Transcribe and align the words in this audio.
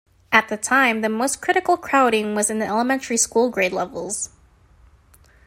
At 0.31 0.49
the 0.49 0.57
time, 0.57 1.01
the 1.01 1.09
most 1.09 1.43
critical 1.43 1.77
crowding 1.77 2.33
was 2.33 2.49
in 2.49 2.57
the 2.57 2.65
elementary 2.65 3.17
school 3.17 3.51
grade 3.51 3.71
levels. 3.71 4.31